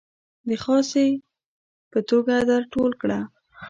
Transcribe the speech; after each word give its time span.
د 0.47 0.49
خاصې 0.63 1.07
په 1.91 1.99
توګه 2.09 2.35
در 2.49 2.61
ټول 2.73 2.91
کړه. 3.01 3.19